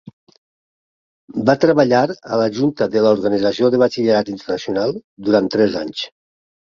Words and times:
Va 1.49 1.55
treballar 1.65 1.99
a 2.13 2.39
la 2.43 2.47
junta 2.55 2.87
de 2.95 3.05
l'Organització 3.09 3.69
de 3.77 3.83
Batxillerat 3.83 4.33
Internacional 4.37 4.97
durant 5.29 5.53
tres 5.59 5.77
anys. 5.85 6.03